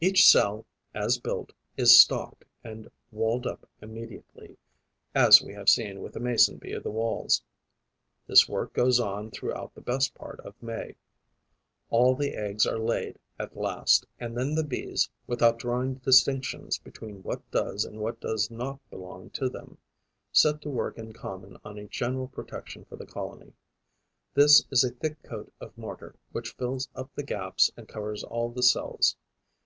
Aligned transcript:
Each 0.00 0.26
cell, 0.26 0.64
as 0.94 1.18
built, 1.18 1.52
is 1.76 2.00
stocked 2.00 2.44
and 2.64 2.88
walled 3.10 3.46
up 3.46 3.68
immediately, 3.82 4.56
as 5.14 5.42
we 5.42 5.52
have 5.54 5.68
seen 5.68 6.00
with 6.00 6.14
the 6.14 6.20
Mason 6.20 6.56
bee 6.56 6.72
of 6.72 6.84
the 6.84 6.90
Walls. 6.90 7.42
This 8.26 8.48
work 8.48 8.72
goes 8.72 8.98
on 9.00 9.30
throughout 9.30 9.74
the 9.74 9.80
best 9.80 10.14
part 10.14 10.40
of 10.40 10.54
May. 10.62 10.94
All 11.90 12.14
the 12.14 12.32
eggs 12.34 12.64
are 12.64 12.78
laid 12.78 13.18
at 13.38 13.56
last; 13.58 14.06
and 14.20 14.38
then 14.38 14.54
the 14.54 14.64
Bees, 14.64 15.10
without 15.26 15.58
drawing 15.58 15.94
distinctions 15.96 16.78
between 16.78 17.22
what 17.22 17.50
does 17.50 17.84
and 17.84 17.98
what 18.00 18.20
does 18.20 18.50
not 18.52 18.78
belong 18.90 19.28
to 19.30 19.50
them, 19.50 19.76
set 20.32 20.62
to 20.62 20.70
work 20.70 20.96
in 20.96 21.12
common 21.12 21.58
on 21.64 21.76
a 21.76 21.88
general 21.88 22.28
protection 22.28 22.84
for 22.86 22.96
the 22.96 23.04
colony. 23.04 23.52
This 24.32 24.64
is 24.70 24.84
a 24.84 24.90
thick 24.90 25.22
coat 25.24 25.52
of 25.60 25.76
mortar, 25.76 26.14
which 26.32 26.52
fills 26.54 26.88
up 26.94 27.10
the 27.16 27.24
gaps 27.24 27.70
and 27.76 27.88
covers 27.88 28.22
all 28.24 28.48
the 28.48 28.62
cells. 28.62 29.16